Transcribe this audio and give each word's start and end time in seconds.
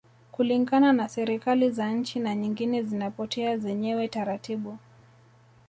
Kulingana 0.31 0.93
na 0.93 1.09
serikali 1.09 1.71
za 1.71 1.91
nchi 1.91 2.19
na 2.19 2.35
nyingine 2.35 2.83
zinapotea 2.83 3.57
zenyewe 3.57 4.07
taratibu 4.07 4.77